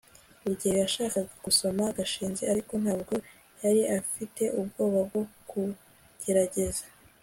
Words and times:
rugeyo 0.45 0.77
yashakaga 0.83 1.31
gusoma 1.45 1.83
gashinzi, 1.97 2.43
ariko 2.51 2.73
ntabwo 2.83 3.13
yari 3.63 3.81
afite 3.99 4.43
ubwoba 4.59 4.99
bwo 5.07 5.21
kugerageza 5.49 6.85